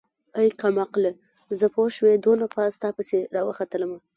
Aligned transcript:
ای 0.37 0.47
کمقله 0.61 1.11
زه 1.59 1.65
پوشوې 1.75 2.13
دونه 2.25 2.45
پاس 2.55 2.73
تاپسې 2.83 3.19
راوختلمه. 3.35 3.97